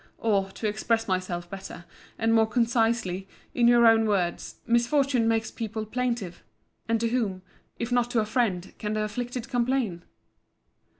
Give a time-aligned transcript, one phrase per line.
[0.17, 1.85] —Or, to express myself better,
[2.17, 6.43] and more concisely, in your own words, misfortune makes people plaintive:
[6.89, 7.43] And to whom,
[7.77, 10.01] if not to a friend, can the afflicted complain?